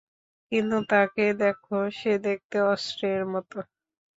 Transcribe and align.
কিন্তু 0.51 0.77
তাকে 0.91 1.25
দেখ, 1.39 1.59
সে 1.91 2.13
দেখতে 2.25 2.57
অস্ত্রের 2.73 3.21
মতো। 3.33 3.57